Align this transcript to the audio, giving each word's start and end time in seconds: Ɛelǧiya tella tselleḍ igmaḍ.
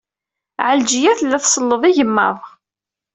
Ɛelǧiya 0.67 1.13
tella 1.19 1.37
tselleḍ 1.41 1.83
igmaḍ. 1.85 2.39